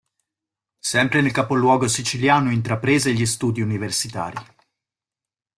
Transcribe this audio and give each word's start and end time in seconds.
Sempre 0.79 1.21
nel 1.21 1.29
capoluogo 1.31 1.87
siciliano 1.87 2.51
intraprese 2.51 3.13
gli 3.13 3.23
studi 3.27 3.61
universitari. 3.61 4.37